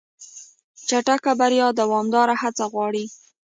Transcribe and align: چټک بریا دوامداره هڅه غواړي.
چټک 0.87 1.23
بریا 1.39 1.67
دوامداره 1.79 2.35
هڅه 2.41 2.65
غواړي. 2.73 3.05